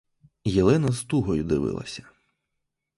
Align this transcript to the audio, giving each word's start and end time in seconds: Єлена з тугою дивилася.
Єлена 0.43 0.91
з 0.91 1.03
тугою 1.03 1.43
дивилася. 1.43 2.03